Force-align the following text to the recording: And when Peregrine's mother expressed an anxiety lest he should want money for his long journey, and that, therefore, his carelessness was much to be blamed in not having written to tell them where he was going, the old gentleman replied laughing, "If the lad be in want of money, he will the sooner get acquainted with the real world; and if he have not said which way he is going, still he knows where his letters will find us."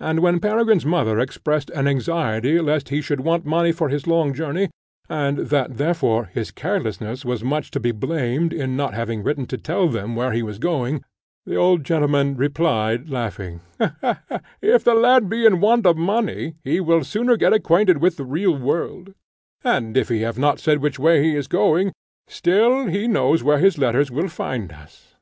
And 0.00 0.18
when 0.18 0.40
Peregrine's 0.40 0.84
mother 0.84 1.20
expressed 1.20 1.70
an 1.70 1.86
anxiety 1.86 2.58
lest 2.58 2.88
he 2.88 3.00
should 3.00 3.20
want 3.20 3.46
money 3.46 3.70
for 3.70 3.88
his 3.88 4.04
long 4.08 4.34
journey, 4.34 4.68
and 5.08 5.38
that, 5.38 5.76
therefore, 5.76 6.24
his 6.34 6.50
carelessness 6.50 7.24
was 7.24 7.44
much 7.44 7.70
to 7.70 7.78
be 7.78 7.92
blamed 7.92 8.52
in 8.52 8.76
not 8.76 8.94
having 8.94 9.22
written 9.22 9.46
to 9.46 9.56
tell 9.56 9.86
them 9.88 10.16
where 10.16 10.32
he 10.32 10.42
was 10.42 10.58
going, 10.58 11.04
the 11.46 11.54
old 11.54 11.84
gentleman 11.84 12.36
replied 12.36 13.08
laughing, 13.10 13.60
"If 14.60 14.82
the 14.82 14.94
lad 14.96 15.28
be 15.28 15.46
in 15.46 15.60
want 15.60 15.86
of 15.86 15.96
money, 15.96 16.56
he 16.64 16.80
will 16.80 16.98
the 16.98 17.04
sooner 17.04 17.36
get 17.36 17.52
acquainted 17.52 17.98
with 17.98 18.16
the 18.16 18.24
real 18.24 18.58
world; 18.58 19.14
and 19.62 19.96
if 19.96 20.08
he 20.08 20.22
have 20.22 20.36
not 20.36 20.58
said 20.58 20.78
which 20.80 20.98
way 20.98 21.22
he 21.22 21.36
is 21.36 21.46
going, 21.46 21.92
still 22.26 22.86
he 22.88 23.06
knows 23.06 23.44
where 23.44 23.58
his 23.60 23.78
letters 23.78 24.10
will 24.10 24.26
find 24.26 24.72
us." 24.72 25.14